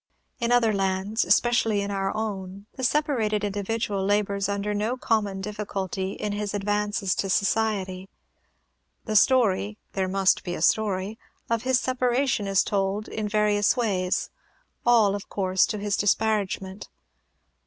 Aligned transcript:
In 0.39 0.51
other 0.51 0.73
lands, 0.73 1.23
especially 1.23 1.81
in 1.81 1.91
our 1.91 2.11
own, 2.15 2.65
the 2.75 2.83
separated 2.83 3.43
individual 3.43 4.03
labors 4.03 4.49
under 4.49 4.73
no 4.73 4.97
common 4.97 5.41
difficulty 5.41 6.13
in 6.13 6.31
his 6.31 6.55
advances 6.55 7.13
to 7.13 7.29
society. 7.29 8.09
The 9.05 9.15
story 9.15 9.77
there 9.93 10.07
must 10.07 10.43
be 10.43 10.55
a 10.55 10.61
story 10.63 11.19
of 11.51 11.61
his 11.61 11.79
separation 11.79 12.47
is 12.47 12.63
told 12.63 13.09
in 13.09 13.29
various 13.29 13.77
ways, 13.77 14.31
all, 14.87 15.13
of 15.13 15.29
course, 15.29 15.67
to 15.67 15.77
his 15.77 15.95
disparagement. 15.95 16.89